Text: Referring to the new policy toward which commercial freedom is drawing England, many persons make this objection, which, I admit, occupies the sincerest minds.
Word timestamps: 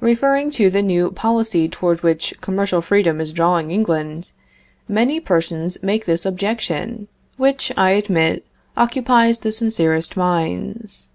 Referring 0.00 0.50
to 0.50 0.70
the 0.70 0.82
new 0.82 1.12
policy 1.12 1.68
toward 1.68 2.02
which 2.02 2.34
commercial 2.40 2.82
freedom 2.82 3.20
is 3.20 3.30
drawing 3.32 3.70
England, 3.70 4.32
many 4.88 5.20
persons 5.20 5.80
make 5.84 6.04
this 6.04 6.26
objection, 6.26 7.06
which, 7.36 7.70
I 7.76 7.90
admit, 7.90 8.44
occupies 8.76 9.38
the 9.38 9.52
sincerest 9.52 10.16
minds. 10.16 11.06